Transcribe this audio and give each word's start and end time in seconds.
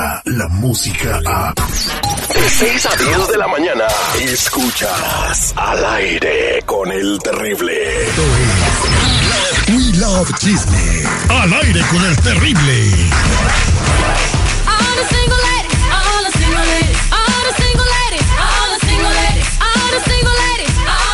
llega 0.00 0.22
la 0.24 0.48
música 0.48 1.20
a... 1.26 1.54
De 1.54 2.48
6 2.48 2.86
a 2.86 2.96
10 2.96 3.28
de 3.28 3.36
la 3.38 3.48
mañana, 3.48 3.84
escuchas 4.20 5.52
al 5.56 5.84
aire 5.84 6.62
con 6.64 6.90
el 6.90 7.18
terrible. 7.18 7.74
We 9.68 9.98
Love 9.98 10.32
Chisme. 10.38 11.02
Al 11.28 11.52
aire 11.52 11.80
con 11.90 12.04
el 12.04 12.16
terrible. 12.18 13.10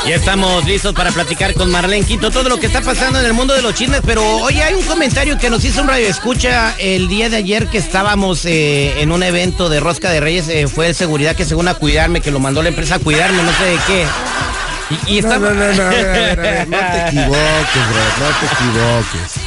Ya 0.07 0.15
estamos 0.15 0.65
listos 0.65 0.95
para 0.95 1.11
platicar 1.11 1.53
con 1.55 1.69
Marlene 1.69 2.07
Quinto 2.07 2.31
todo 2.31 2.49
lo 2.49 2.59
que 2.59 2.67
está 2.67 2.81
pasando 2.81 3.19
en 3.19 3.27
el 3.27 3.33
mundo 3.33 3.55
de 3.55 3.63
los 3.63 3.75
chismes, 3.75 4.03
pero 4.07 4.23
hoy 4.37 4.61
hay 4.61 4.75
un 4.75 4.85
comentario 4.85 5.37
que 5.37 5.51
nos 5.51 5.65
hizo 5.65 5.83
un 5.83 5.89
radio 5.89 6.07
escucha 6.07 6.77
el 6.79 7.09
día 7.09 7.29
de 7.29 7.39
ayer 7.39 7.67
que 7.67 7.79
estábamos 7.79 8.45
eh, 8.45 9.01
en 9.01 9.11
un 9.11 9.25
evento 9.25 9.69
de 9.69 9.81
Rosca 9.81 10.11
de 10.11 10.21
Reyes, 10.21 10.49
eh, 10.49 10.69
fue 10.69 10.87
el 10.87 10.95
seguridad 10.95 11.35
que 11.35 11.45
según 11.45 11.67
a 11.67 11.75
cuidarme, 11.75 12.21
que 12.21 12.31
lo 12.31 12.39
mandó 12.39 12.63
la 12.63 12.69
empresa 12.69 12.95
a 12.95 12.99
cuidarme, 13.01 13.43
no 13.43 13.53
sé 13.55 13.65
de 13.65 13.79
qué. 13.89 14.07
Y, 15.09 15.19
y 15.19 15.23
No, 15.23 15.41
no, 15.41 15.51
no, 15.53 15.73
no, 15.73 15.83
a 15.83 15.89
ver, 15.89 16.69
no 16.69 16.79
te 16.79 17.09
equivoques, 17.09 17.83
bro, 17.89 18.05
no 18.21 18.37
te 18.39 18.47
equivoques. 18.55 19.46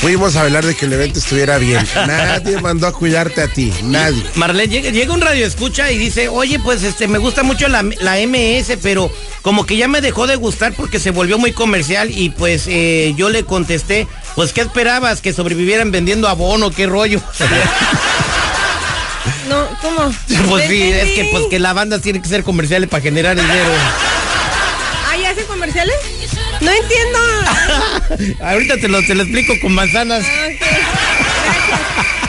Fuimos 0.00 0.36
a 0.36 0.42
hablar 0.42 0.64
de 0.64 0.74
que 0.74 0.86
el 0.86 0.92
evento 0.92 1.18
estuviera 1.18 1.58
bien. 1.58 1.86
Nadie 1.94 2.60
mandó 2.60 2.86
a 2.86 2.92
cuidarte 2.92 3.42
a 3.42 3.48
ti, 3.48 3.72
nadie. 3.82 4.22
Marlene, 4.34 4.72
llega, 4.72 4.90
llega 4.90 5.12
un 5.12 5.20
radio 5.20 5.46
escucha 5.46 5.90
y 5.90 5.98
dice, 5.98 6.28
oye, 6.28 6.58
pues 6.58 6.82
este, 6.82 7.08
me 7.08 7.18
gusta 7.18 7.42
mucho 7.42 7.68
la, 7.68 7.82
la 7.82 8.16
MS, 8.26 8.78
pero 8.82 9.10
como 9.42 9.66
que 9.66 9.76
ya 9.76 9.88
me 9.88 10.00
dejó 10.00 10.26
de 10.26 10.36
gustar 10.36 10.72
porque 10.74 11.00
se 11.00 11.10
volvió 11.10 11.38
muy 11.38 11.52
comercial 11.52 12.10
y 12.10 12.30
pues 12.30 12.66
eh, 12.66 13.14
yo 13.16 13.28
le 13.28 13.44
contesté, 13.44 14.06
pues 14.34 14.52
¿qué 14.52 14.60
esperabas? 14.60 15.20
¿Que 15.20 15.32
sobrevivieran 15.32 15.90
vendiendo 15.90 16.28
abono? 16.28 16.70
¿Qué 16.70 16.86
rollo? 16.86 17.20
No, 19.48 19.66
¿cómo? 19.80 20.12
pues 20.48 20.68
sí, 20.68 20.82
es 20.82 21.10
que 21.10 21.28
pues 21.32 21.44
que 21.50 21.58
la 21.58 21.72
banda 21.72 21.98
tiene 21.98 22.20
que 22.20 22.28
ser 22.28 22.44
comerciales 22.44 22.88
para 22.88 23.02
generar 23.02 23.36
dinero. 23.36 23.70
¿Ah, 25.10 25.16
ya 25.16 25.30
hacen 25.30 25.46
comerciales? 25.46 25.96
No 26.60 26.70
entiendo. 26.70 27.37
Ahorita 28.40 28.76
te 28.78 28.88
lo, 28.88 29.02
te 29.02 29.14
lo 29.14 29.22
explico 29.22 29.54
con 29.60 29.72
manzanas. 29.74 30.24
Gracias. 30.24 30.58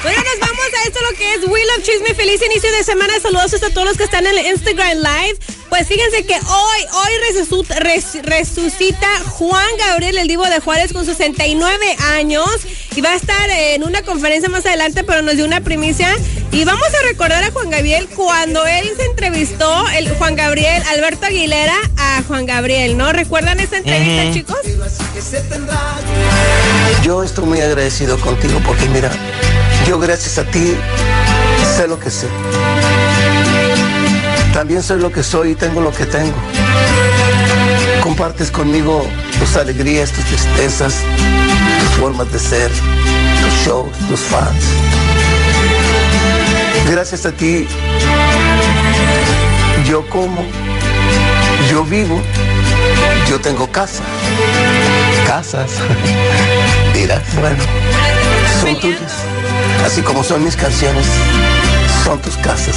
Bueno, 0.02 0.18
nos 0.24 0.40
vamos 0.40 0.66
a 0.80 0.88
esto 0.88 1.00
lo 1.12 1.18
que 1.18 1.34
es 1.34 1.40
We 1.46 1.60
Love 1.66 1.84
Chisme. 1.84 2.14
Feliz 2.16 2.42
inicio 2.42 2.72
de 2.72 2.84
semana. 2.84 3.14
Saludos 3.22 3.54
a 3.56 3.70
todos 3.70 3.86
los 3.88 3.98
que 3.98 4.04
están 4.06 4.26
en 4.26 4.38
el 4.38 4.46
Instagram 4.48 4.98
Live. 4.98 5.38
Pues 5.68 5.88
fíjense 5.88 6.26
que 6.26 6.34
hoy, 6.34 6.80
hoy 6.94 7.12
resucita, 7.34 7.80
res- 7.80 8.24
resucita 8.24 9.08
Juan 9.28 9.68
Gabriel, 9.78 10.18
el 10.18 10.28
divo 10.28 10.46
de 10.46 10.60
Juárez, 10.62 10.94
con 10.94 11.06
69 11.06 11.96
años. 12.14 12.50
Y 12.96 13.02
va 13.02 13.12
a 13.12 13.16
estar 13.16 13.50
en 13.50 13.84
una 13.84 14.02
conferencia 14.02 14.50
más 14.50 14.66
adelante, 14.66 15.04
pero 15.04 15.22
nos 15.22 15.36
dio 15.36 15.46
una 15.46 15.62
primicia. 15.62 16.16
Y 16.52 16.64
vamos 16.64 16.88
a 16.88 17.08
recordar 17.08 17.44
a 17.44 17.52
Juan 17.52 17.70
Gabriel 17.70 18.08
cuando 18.16 18.66
él 18.66 18.90
se 18.98 19.06
entrevistó, 19.06 19.88
el 19.90 20.10
Juan 20.16 20.36
Gabriel, 20.36 20.82
Alberto 20.90 21.26
Aguilera, 21.28 21.76
a 21.98 22.24
Juan 22.28 22.46
Gabriel, 22.48 22.98
¿no? 22.98 23.12
¿Recuerdan 23.12 23.60
esa 23.60 23.78
entrevista, 23.78 24.34
chicos? 24.34 24.58
Yo 27.04 27.24
estoy 27.24 27.46
muy 27.46 27.62
agradecido 27.62 28.20
contigo 28.20 28.60
porque 28.66 28.88
mira, 28.90 29.10
yo 29.88 30.00
gracias 30.00 30.38
a 30.38 30.44
ti 30.44 30.76
sé 31.76 31.88
lo 31.88 32.00
que 32.00 32.10
sé. 32.10 32.28
También 34.54 34.84
soy 34.84 35.00
lo 35.00 35.12
que 35.12 35.24
soy 35.24 35.52
y 35.52 35.56
tengo 35.56 35.82
lo 35.82 35.92
que 35.92 36.06
tengo. 36.06 36.36
Compartes 38.02 38.52
conmigo 38.52 39.06
tus 39.40 39.56
alegrías, 39.56 40.12
tus 40.12 40.26
tristezas, 40.26 40.96
tus 41.80 41.98
formas 42.00 42.32
de 42.32 42.40
ser, 42.40 42.70
tus 42.70 43.54
shows, 43.66 43.92
tus 44.08 44.20
fans. 44.20 44.64
Gracias 46.90 47.26
a 47.26 47.32
ti 47.32 47.68
yo 49.90 50.06
como, 50.10 50.44
yo 51.72 51.84
vivo, 51.84 52.22
yo 53.30 53.40
tengo 53.40 53.68
casa. 53.72 54.04
Casas. 55.28 55.72
Mira, 56.94 57.22
bueno, 57.40 57.64
son 58.62 58.80
tuyas. 58.80 59.14
Así 59.86 60.02
como 60.02 60.24
son 60.24 60.44
mis 60.44 60.56
canciones, 60.56 61.06
son 62.04 62.20
tus 62.22 62.36
casas. 62.38 62.76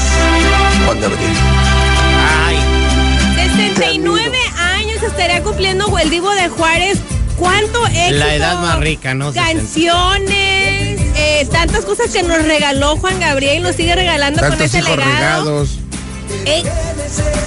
Juan 0.84 1.00
Gabriel. 1.00 1.32
Ay, 2.46 2.58
69 3.56 4.38
años 4.58 5.02
estaría 5.02 5.42
cumpliendo 5.42 5.98
el 5.98 6.10
Divo 6.10 6.30
de 6.34 6.48
Juárez. 6.48 6.98
¿Cuánto 7.38 7.86
éxito? 7.86 8.18
La 8.18 8.34
edad 8.34 8.60
más 8.60 8.78
rica, 8.78 9.14
¿no? 9.14 9.32
Canciones, 9.32 11.00
eh, 11.16 11.48
tantas 11.50 11.84
cosas 11.84 12.10
que 12.10 12.22
nos 12.22 12.44
regaló 12.44 12.96
Juan 12.96 13.18
Gabriel 13.18 13.56
y 13.56 13.60
nos 13.60 13.74
sigue 13.74 13.94
regalando 13.96 14.40
con 14.40 14.60
ese 14.60 14.78
hijos 14.78 14.96
legado. 14.96 15.10
regados. 15.16 15.78
Eh, 16.44 16.62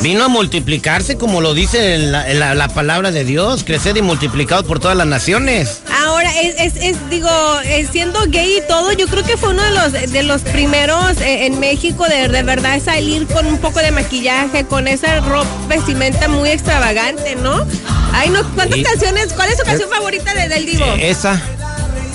Vino 0.01 0.23
a 0.25 0.28
multiplicarse 0.28 1.17
como 1.17 1.41
lo 1.41 1.53
dice 1.56 1.97
la, 1.97 2.28
la- 2.33 2.53
la 2.53 2.67
palabra 2.67 3.11
de 3.11 3.23
Dios, 3.23 3.63
crecer 3.63 3.97
y 3.97 4.01
multiplicado 4.03 4.63
por 4.63 4.79
todas 4.79 4.95
las 4.95 5.07
naciones. 5.07 5.79
ahora, 6.06 6.29
es, 6.39 6.56
es, 6.59 6.73
es, 6.83 7.09
digo, 7.09 7.29
eh, 7.63 7.88
siendo 7.91 8.19
gay 8.28 8.57
y 8.63 8.67
todo, 8.67 8.91
yo 8.94 9.07
creo 9.07 9.23
que 9.23 9.35
fue 9.38 9.50
uno 9.50 9.63
de 9.63 9.72
los, 9.72 9.91
de 10.11 10.23
los 10.23 10.41
primeros 10.44 11.19
eh, 11.22 11.47
en 11.47 11.59
México 11.59 12.05
de, 12.07 12.28
de 12.28 12.44
verdad 12.44 12.79
salir 12.84 13.25
con 13.28 13.47
un 13.47 13.57
poco 13.57 13.79
de 13.79 13.89
maquillaje, 13.91 14.66
con 14.66 14.88
esa 14.88 15.19
ropa, 15.22 15.47
vestimenta 15.67 16.28
muy 16.28 16.50
extravagante, 16.50 17.35
¿no? 17.38 17.66
Ay, 18.13 18.29
no, 18.29 18.44
¿cuántas 18.53 18.79
canciones? 18.81 19.34
¿Cuál 19.34 19.50
es 19.50 19.57
su 19.57 19.63
canción 19.63 19.89
favorita 19.89 20.34
de, 20.35 20.47
del 20.50 20.66
Divo? 20.67 20.85
Eh, 20.97 21.09
Esa. 21.09 21.41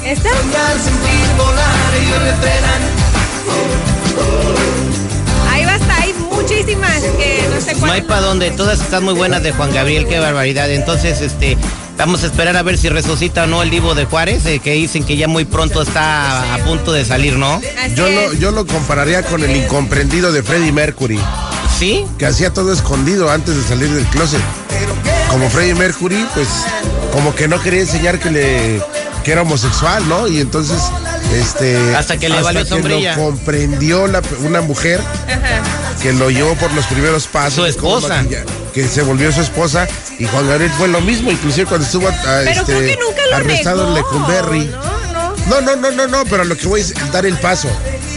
¿Esta? 0.04 0.30
Que 6.66 7.48
no 7.54 7.60
sé 7.60 7.72
No 7.74 7.80
cuál. 7.80 7.90
hay 7.92 8.02
para 8.02 8.20
dónde, 8.20 8.50
todas 8.50 8.80
están 8.80 9.04
muy 9.04 9.14
buenas 9.14 9.42
de 9.42 9.52
Juan 9.52 9.72
Gabriel, 9.72 10.06
qué 10.06 10.18
barbaridad. 10.18 10.70
Entonces, 10.70 11.20
este, 11.20 11.56
vamos 11.96 12.22
a 12.22 12.26
esperar 12.26 12.56
a 12.56 12.62
ver 12.62 12.76
si 12.76 12.88
resucita 12.88 13.44
o 13.44 13.46
no 13.46 13.62
el 13.62 13.70
Divo 13.70 13.94
de 13.94 14.04
Juárez, 14.04 14.44
eh, 14.46 14.58
que 14.58 14.72
dicen 14.72 15.04
que 15.04 15.16
ya 15.16 15.26
muy 15.28 15.44
pronto 15.44 15.80
está 15.82 16.54
a 16.54 16.58
punto 16.58 16.92
de 16.92 17.04
salir, 17.04 17.36
¿no? 17.36 17.54
Así 17.82 17.94
Yo 17.94 18.08
lo, 18.08 18.32
yo 18.34 18.50
lo 18.50 18.66
compararía 18.66 19.22
con 19.22 19.42
el 19.42 19.56
incomprendido 19.56 20.32
de 20.32 20.42
Freddie 20.42 20.72
Mercury, 20.72 21.18
¿Sí? 21.78 22.04
que 22.18 22.26
hacía 22.26 22.52
todo 22.52 22.72
escondido 22.72 23.30
antes 23.30 23.56
de 23.56 23.62
salir 23.62 23.88
del 23.90 24.04
closet. 24.06 24.40
Como 25.30 25.48
Freddie 25.48 25.74
Mercury, 25.74 26.26
pues 26.34 26.48
como 27.12 27.34
que 27.34 27.48
no 27.48 27.60
quería 27.62 27.80
enseñar 27.80 28.18
que 28.18 28.30
le 28.30 28.82
que 29.24 29.32
era 29.32 29.42
homosexual, 29.42 30.08
¿no? 30.08 30.26
Y 30.28 30.40
entonces, 30.40 30.78
este, 31.34 31.94
Hasta 31.94 32.16
que 32.16 32.30
le 32.30 32.40
valió 32.40 32.62
que 32.62 32.68
sombrilla. 32.70 33.16
lo 33.16 33.22
comprendió 33.24 34.06
la- 34.06 34.22
una 34.42 34.62
mujer 34.62 34.98
Ajá. 35.28 35.60
Que 36.02 36.12
lo 36.12 36.30
llevó 36.30 36.54
por 36.56 36.72
los 36.72 36.86
primeros 36.86 37.26
pasos. 37.26 37.54
Su 37.54 37.64
esposa. 37.66 38.24
Que 38.74 38.86
se 38.86 39.02
volvió 39.02 39.32
su 39.32 39.40
esposa 39.40 39.86
y 40.18 40.24
Juan 40.26 40.48
Gabriel 40.48 40.70
fue 40.78 40.88
lo 40.88 41.00
mismo, 41.00 41.30
inclusive 41.30 41.66
cuando 41.66 41.84
estuvo 41.86 42.08
a- 42.08 42.10
a, 42.10 42.14
Pero 42.44 42.50
este, 42.50 42.64
creo 42.64 42.80
que 42.80 42.96
nunca 42.96 43.22
lo 43.30 43.36
arrestado 43.36 43.88
en 43.88 43.94
negó, 43.94 44.08
Lecumberri. 44.12 44.64
No, 44.66 44.76
no. 44.76 45.60
No, 45.60 45.60
no, 45.60 45.76
no, 45.76 45.90
no, 45.90 46.06
no, 46.06 46.24
pero 46.26 46.44
lo 46.44 46.56
que 46.56 46.66
voy 46.68 46.80
es 46.80 46.94
dar 47.12 47.26
el 47.26 47.36
paso. 47.38 47.68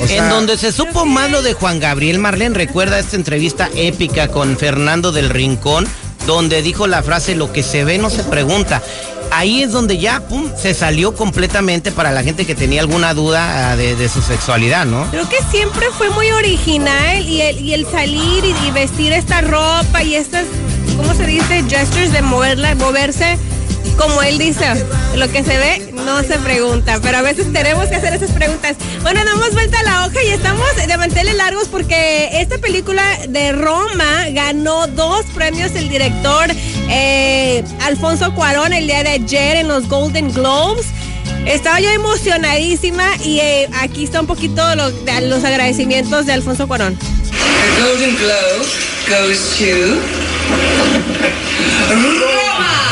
O 0.01 0.07
sea, 0.07 0.17
en 0.23 0.29
donde 0.29 0.57
se 0.57 0.71
supo 0.71 1.05
más 1.05 1.31
lo 1.31 1.41
de 1.41 1.53
Juan 1.53 1.79
Gabriel, 1.79 2.19
Marlene 2.19 2.55
recuerda 2.55 2.99
esta 2.99 3.15
entrevista 3.15 3.69
épica 3.75 4.27
con 4.27 4.57
Fernando 4.57 5.11
del 5.11 5.29
Rincón, 5.29 5.87
donde 6.27 6.61
dijo 6.61 6.85
la 6.87 7.01
frase, 7.01 7.35
lo 7.35 7.51
que 7.51 7.63
se 7.63 7.83
ve 7.83 7.97
no 7.97 8.09
se 8.09 8.23
pregunta. 8.23 8.83
Ahí 9.35 9.63
es 9.63 9.71
donde 9.71 9.97
ya, 9.97 10.21
se 10.55 10.73
salió 10.75 11.15
completamente 11.15 11.91
para 11.91 12.11
la 12.11 12.23
gente 12.23 12.45
que 12.45 12.53
tenía 12.53 12.81
alguna 12.81 13.13
duda 13.15 13.71
ah, 13.71 13.75
de, 13.75 13.95
de 13.95 14.07
su 14.07 14.21
sexualidad, 14.21 14.85
¿no? 14.85 15.09
Creo 15.09 15.27
que 15.27 15.37
siempre 15.49 15.87
fue 15.97 16.09
muy 16.11 16.29
original 16.31 17.27
y 17.27 17.41
el, 17.41 17.59
y 17.59 17.73
el 17.73 17.87
salir 17.87 18.45
y, 18.45 18.67
y 18.67 18.71
vestir 18.71 19.11
esta 19.11 19.41
ropa 19.41 20.03
y 20.03 20.15
estas, 20.15 20.45
¿cómo 20.95 21.15
se 21.15 21.25
dice? 21.25 21.63
Gestures 21.67 22.11
de 22.11 22.21
moverla, 22.21 22.75
moverse, 22.75 23.37
como 23.97 24.21
él 24.23 24.37
dice, 24.37 24.65
lo 25.15 25.29
que 25.31 25.43
se 25.43 25.57
ve 25.57 25.91
no 25.93 26.21
se 26.23 26.37
pregunta, 26.39 26.99
pero 27.01 27.17
a 27.17 27.21
veces 27.21 27.51
tenemos 27.53 27.85
que 27.87 27.95
hacer 27.95 28.13
esas 28.13 28.31
preguntas. 28.31 28.75
Bueno, 29.01 29.21
damos 29.23 29.51
vuelta 29.53 29.79
a 29.79 29.83
la 29.83 30.05
hoja 30.05 30.23
y 30.23 30.29
estamos 30.29 30.65
de 30.75 30.97
manteles 30.97 31.35
largos 31.35 31.67
porque 31.69 32.29
esta 32.41 32.57
película 32.57 33.03
de 33.29 33.51
Roma 33.51 34.25
ganó 34.31 34.87
dos 34.87 35.25
premios 35.35 35.71
el 35.75 35.89
director 35.89 36.47
eh, 36.89 37.63
Alfonso 37.81 38.33
Cuarón 38.35 38.73
el 38.73 38.87
día 38.87 39.03
de 39.03 39.09
ayer 39.11 39.57
en 39.57 39.67
los 39.67 39.87
Golden 39.87 40.31
Globes. 40.33 40.85
Estaba 41.45 41.79
yo 41.81 41.89
emocionadísima 41.89 43.05
y 43.23 43.39
eh, 43.39 43.69
aquí 43.81 44.03
está 44.05 44.21
un 44.21 44.27
poquito 44.27 44.75
lo- 44.75 44.91
de 44.91 45.21
los 45.21 45.43
agradecimientos 45.43 46.25
de 46.25 46.33
Alfonso 46.33 46.67
Cuarón. 46.67 46.97
The 46.97 47.81
Golden 47.81 48.15
Globe 48.15 48.65
goes 49.09 49.57
to 49.57 49.99
Roma. 51.89 52.82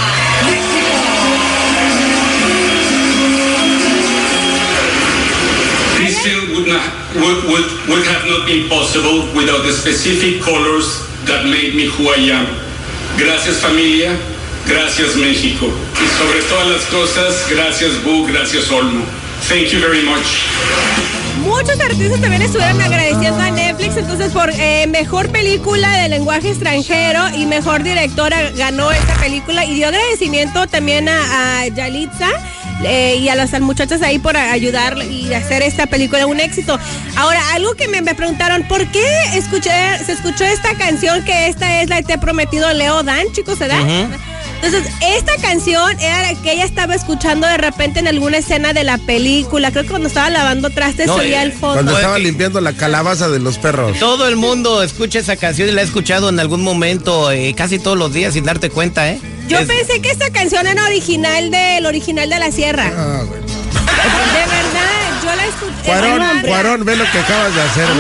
Would, 7.15 7.43
would, 7.45 7.67
would 7.87 8.05
have 8.07 8.25
not 8.27 8.45
been 8.45 8.67
possible 8.69 9.27
without 9.35 9.63
the 9.63 9.71
specific 9.71 10.41
colors 10.41 11.07
that 11.25 11.45
made 11.45 11.75
me 11.75 11.85
who 11.85 12.09
I 12.09 12.31
am. 12.31 12.47
Gracias 13.17 13.57
familia, 13.57 14.17
gracias 14.65 15.15
México. 15.15 15.67
Y 15.67 16.07
sobre 16.17 16.41
todas 16.49 16.67
las 16.67 16.85
cosas, 16.85 17.47
gracias 17.49 17.91
Bu, 18.03 18.25
gracias 18.27 18.71
Olmo. 18.71 19.05
Thank 19.47 19.71
you 19.71 19.79
very 19.79 20.03
much. 20.03 20.25
muchos 21.41 21.79
artistas 21.79 22.21
también 22.21 22.41
estuvieron 22.43 22.79
agradeciendo 22.81 23.41
a 23.41 23.51
Netflix, 23.51 23.97
entonces 23.97 24.31
por 24.31 24.49
eh, 24.51 24.85
mejor 24.87 25.29
película 25.29 25.97
de 25.97 26.09
lenguaje 26.09 26.49
extranjero 26.49 27.21
y 27.35 27.45
mejor 27.45 27.83
directora 27.83 28.51
ganó 28.51 28.91
esta 28.91 29.13
película 29.15 29.65
y 29.65 29.75
dio 29.75 29.87
agradecimiento 29.87 30.67
también 30.67 31.09
a, 31.09 31.61
a 31.61 31.67
Yalitza. 31.67 32.29
Eh, 32.83 33.17
y 33.17 33.29
a 33.29 33.35
las 33.35 33.59
muchachas 33.61 34.01
ahí 34.01 34.19
por 34.19 34.37
ayudar 34.37 34.97
y 35.03 35.33
hacer 35.33 35.61
esta 35.61 35.87
película 35.87 36.25
un 36.25 36.39
éxito. 36.39 36.79
Ahora, 37.15 37.41
algo 37.53 37.73
que 37.75 37.87
me, 37.87 38.01
me 38.01 38.15
preguntaron, 38.15 38.63
¿por 38.67 38.85
qué 38.91 39.05
escuché, 39.35 39.71
se 40.05 40.13
escuchó 40.13 40.43
esta 40.43 40.75
canción 40.75 41.23
que 41.23 41.47
esta 41.47 41.81
es 41.81 41.89
la 41.89 41.97
que 41.97 42.03
te 42.03 42.13
he 42.13 42.17
prometido 42.17 42.71
Leo 42.73 43.03
Dan, 43.03 43.27
chicos, 43.33 43.57
¿se 43.57 43.67
da? 43.67 43.79
Entonces, 44.63 44.93
esta 45.01 45.35
canción 45.37 45.99
era 45.99 46.21
la 46.21 46.39
que 46.39 46.53
ella 46.53 46.65
estaba 46.65 46.93
escuchando 46.93 47.47
de 47.47 47.57
repente 47.57 47.99
en 47.99 48.07
alguna 48.07 48.37
escena 48.37 48.73
de 48.73 48.83
la 48.83 48.99
película. 48.99 49.71
Creo 49.71 49.83
que 49.83 49.89
cuando 49.89 50.07
estaba 50.07 50.29
lavando 50.29 50.69
trastes 50.69 51.07
No, 51.07 51.15
oía 51.15 51.39
eh, 51.39 51.45
al 51.45 51.51
fondo. 51.51 51.73
Cuando 51.73 51.95
estaba 51.95 52.19
limpiando 52.19 52.61
la 52.61 52.73
calabaza 52.73 53.27
de 53.29 53.39
los 53.39 53.57
perros. 53.57 53.97
Todo 53.97 54.27
el 54.27 54.35
mundo 54.35 54.83
escucha 54.83 55.17
esa 55.17 55.35
canción 55.35 55.67
y 55.67 55.71
la 55.71 55.81
ha 55.81 55.83
escuchado 55.83 56.29
en 56.29 56.39
algún 56.39 56.61
momento, 56.61 57.31
eh, 57.31 57.55
casi 57.57 57.79
todos 57.79 57.97
los 57.97 58.13
días 58.13 58.33
sin 58.33 58.43
darte 58.43 58.69
cuenta, 58.69 59.09
¿eh? 59.09 59.19
Yo 59.51 59.59
Es- 59.59 59.67
pensé 59.67 60.01
que 60.01 60.09
esta 60.11 60.29
canción 60.31 60.65
era 60.65 60.83
original 60.85 61.51
del 61.51 61.85
original 61.85 62.29
de 62.29 62.39
la 62.39 62.51
sierra. 62.51 62.89
Ah. 62.95 63.23
De 64.33 64.50
escuché. 65.51 65.83
Cuarón, 65.85 66.21
Cuarón, 66.45 66.85
ve 66.85 66.95
lo 66.95 67.03
que 67.11 67.19
acabas 67.19 67.53
de 67.55 67.61
hacer, 67.61 67.85
a 67.85 67.93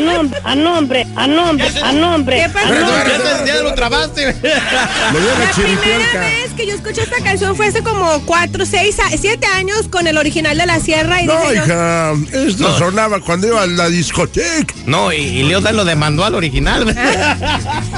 nombre, 0.00 0.36
a 0.44 0.54
nombre, 0.54 1.06
a 1.16 1.26
nombre, 1.26 1.68
a 1.82 1.92
nombre. 1.92 2.42
¿Qué 2.44 2.48
pasó? 2.50 2.68
Ya, 2.68 3.44
ya 3.46 3.62
lo 3.62 3.74
trabaste. 3.74 4.26
Le 4.42 5.20
dio 5.20 5.38
la 5.38 5.52
primera 5.52 6.20
vez 6.20 6.52
que 6.56 6.66
yo 6.66 6.74
escuché 6.74 7.02
esta 7.02 7.22
canción 7.22 7.56
fue 7.56 7.66
hace 7.68 7.82
como 7.82 8.20
4, 8.26 8.66
6, 8.66 8.96
7 9.20 9.46
años 9.46 9.88
con 9.88 10.06
el 10.06 10.16
original 10.18 10.56
de 10.56 10.66
la 10.66 10.80
sierra 10.80 11.22
y 11.22 11.26
No, 11.26 11.38
dije 11.50 11.64
hija, 11.64 12.12
esto 12.32 12.68
No. 12.68 12.78
sonaba 12.78 13.20
cuando 13.20 13.46
iba 13.48 13.62
a 13.62 13.66
la 13.66 13.88
discoteca. 13.88 14.74
No, 14.86 15.12
y, 15.12 15.16
y 15.18 15.42
Leo 15.44 15.60
Dan 15.60 15.76
lo 15.76 15.84
demandó 15.84 16.24
al 16.24 16.34
original. 16.34 16.84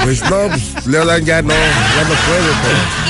Pues 0.04 0.22
no, 0.22 0.48
pues, 0.48 0.86
Leodan 0.86 1.24
ya 1.24 1.42
no, 1.42 1.54
ya 1.54 2.02
no 2.02 2.14
puede. 2.14 2.52
pues. 2.62 3.01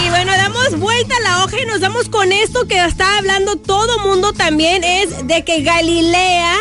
Damos 0.62 0.78
vuelta 0.78 1.16
a 1.16 1.20
la 1.20 1.44
hoja 1.44 1.60
y 1.60 1.66
nos 1.66 1.80
damos 1.80 2.08
con 2.08 2.30
esto 2.30 2.68
que 2.68 2.78
está 2.84 3.18
hablando 3.18 3.56
todo 3.56 3.98
mundo 4.00 4.32
también, 4.32 4.84
es 4.84 5.26
de 5.26 5.44
que 5.44 5.62
Galilea, 5.62 6.56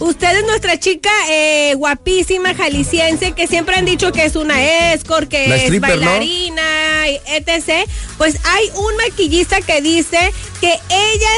usted 0.00 0.38
es 0.38 0.44
nuestra 0.44 0.78
chica 0.80 1.10
eh, 1.30 1.74
guapísima 1.76 2.54
jalisciense 2.54 3.32
que 3.32 3.46
siempre 3.46 3.76
han 3.76 3.84
dicho 3.84 4.10
que 4.10 4.24
es 4.24 4.34
una 4.34 4.92
escort, 4.92 5.28
que 5.28 5.46
La 5.46 5.54
es 5.54 5.62
stripper, 5.64 6.00
¿no? 6.00 6.06
bailarina, 6.06 7.08
y 7.08 7.20
etc. 7.26 7.88
Pues 8.16 8.38
hay 8.44 8.70
un 8.74 8.96
maquillista 8.96 9.60
que 9.60 9.82
dice 9.82 10.32
que 10.60 10.72
ella 10.90 11.30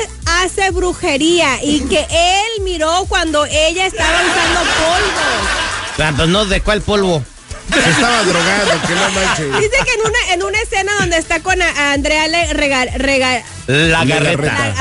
hace 0.42 0.70
brujería 0.70 1.62
y 1.62 1.80
que 1.80 2.00
él 2.00 2.62
miró 2.62 3.04
cuando 3.08 3.44
ella 3.44 3.84
estaba 3.84 4.20
usando 4.22 4.60
polvo. 4.60 6.02
Ah, 6.02 6.12
pues 6.16 6.28
no, 6.28 6.46
¿de 6.46 6.62
cuál 6.62 6.80
polvo? 6.80 7.22
Se 7.72 7.90
estaba 7.90 8.22
drogando, 8.24 8.72
que 8.86 8.94
no 8.94 9.10
manches. 9.10 9.56
Dice 9.58 9.84
que 9.84 9.92
en 9.94 10.00
una, 10.06 10.32
en 10.34 10.42
una 10.42 10.58
escena 10.60 10.92
donde 11.00 11.18
está 11.18 11.40
con 11.40 11.60
a- 11.62 11.68
a 11.70 11.92
Andrea 11.92 12.26
Le- 12.28 12.52
Rega- 12.54 12.86
Rega- 12.96 13.42
La 13.66 14.04
garreta. 14.04 14.74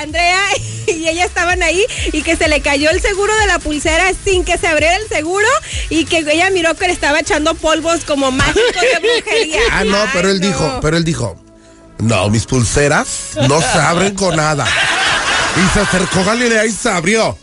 Andrea 0.00 0.40
y 0.88 1.08
ella 1.08 1.24
estaban 1.24 1.62
ahí 1.62 1.84
y 2.12 2.22
que 2.22 2.36
se 2.36 2.48
le 2.48 2.60
cayó 2.60 2.90
el 2.90 3.00
seguro 3.00 3.34
de 3.36 3.46
la 3.46 3.58
pulsera 3.58 4.10
sin 4.24 4.44
que 4.44 4.58
se 4.58 4.66
abriera 4.66 4.96
el 4.96 5.08
seguro 5.08 5.46
y 5.88 6.04
que 6.04 6.18
ella 6.18 6.50
miró 6.50 6.74
que 6.74 6.86
le 6.88 6.92
estaba 6.92 7.20
echando 7.20 7.54
polvos 7.54 8.00
como 8.04 8.30
mágicos 8.32 8.64
de 8.80 8.98
brujería. 9.00 9.60
Ah, 9.72 9.84
no, 9.84 9.96
Ay, 10.02 10.08
pero 10.12 10.30
él 10.30 10.40
no. 10.40 10.46
dijo, 10.46 10.78
pero 10.82 10.96
él 10.96 11.04
dijo, 11.04 11.40
no, 11.98 12.28
mis 12.30 12.46
pulseras 12.46 13.06
no 13.48 13.60
se 13.60 13.78
abren 13.78 14.14
con 14.14 14.34
nada. 14.36 14.66
Y 15.56 15.72
se 15.74 15.80
acercó 15.80 16.24
Galilea 16.24 16.64
y 16.66 16.72
se 16.72 16.88
abrió. 16.90 17.36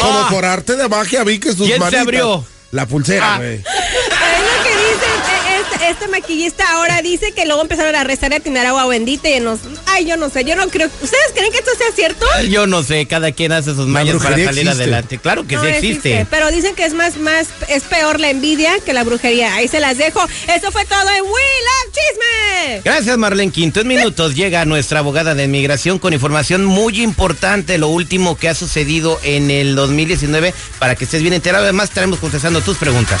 Como 0.00 0.18
Ah. 0.20 0.28
por 0.30 0.44
arte 0.44 0.76
de 0.76 0.88
magia 0.88 1.22
vi 1.24 1.38
que 1.38 1.48
sus 1.50 1.58
¿Quién 1.66 1.72
se 1.74 1.78
manitas- 1.80 2.02
abrió? 2.02 2.44
La 2.70 2.86
pulsera, 2.86 3.34
Ah. 3.34 3.36
güey 3.38 3.58
lo 3.58 4.62
que 4.64 4.70
dice 4.70 5.06
eh, 5.50 5.62
este, 5.88 6.08
maquillista 6.08 6.64
ahora 6.72 7.02
dice 7.02 7.32
que 7.32 7.46
luego 7.46 7.62
empezaron 7.62 7.94
a 7.94 8.04
rezar 8.04 8.32
y 8.32 8.36
a 8.36 8.40
tirar 8.40 8.66
agua 8.66 8.86
bendita 8.86 9.28
y 9.28 9.40
nos, 9.40 9.60
ay 9.86 10.06
yo 10.06 10.16
no 10.16 10.30
sé, 10.30 10.44
yo 10.44 10.56
no 10.56 10.68
creo, 10.68 10.88
¿ustedes 11.00 11.32
creen 11.34 11.52
que 11.52 11.58
esto 11.58 11.70
sea 11.76 11.92
cierto? 11.94 12.26
Yo 12.48 12.66
no 12.66 12.82
sé, 12.82 13.06
cada 13.06 13.32
quien 13.32 13.52
hace 13.52 13.74
sus 13.74 13.86
mañas 13.86 14.16
para 14.16 14.30
salir 14.30 14.48
existe. 14.48 14.70
adelante. 14.70 15.18
Claro 15.18 15.46
que 15.46 15.56
No 15.56 15.62
sí 15.62 15.68
existe. 15.68 16.26
Pero 16.30 16.50
dicen 16.50 16.74
que 16.74 16.84
es 16.84 16.94
más, 16.94 17.16
más, 17.16 17.48
es 17.68 17.84
peor 17.84 18.20
la 18.20 18.30
envidia 18.30 18.72
que 18.84 18.92
la 18.92 19.04
brujería. 19.04 19.54
Ahí 19.54 19.68
se 19.68 19.80
las 19.80 19.98
dejo. 19.98 20.20
Eso 20.48 20.70
fue 20.70 20.84
todo 20.84 21.08
en 21.10 21.22
We 21.22 21.30
Love 21.30 21.92
Chisme. 21.92 22.80
Gracias, 22.84 23.16
Marlene 23.18 23.52
Quinto. 23.52 23.80
En 23.80 23.88
minutos 23.88 24.34
llega 24.34 24.64
nuestra 24.64 25.00
abogada 25.00 25.34
de 25.34 25.44
inmigración 25.44 25.98
con 25.98 26.12
información 26.12 26.64
muy 26.64 27.02
importante, 27.02 27.78
lo 27.78 27.88
último 27.88 28.36
que 28.36 28.48
ha 28.48 28.54
sucedido 28.54 29.18
en 29.22 29.50
el 29.50 29.74
2019, 29.74 30.54
para 30.78 30.94
que 30.94 31.04
estés 31.04 31.22
bien 31.22 31.34
enterado. 31.34 31.64
Además, 31.64 31.88
estaremos 31.88 32.18
contestando 32.18 32.60
tus 32.60 32.76
preguntas. 32.76 33.20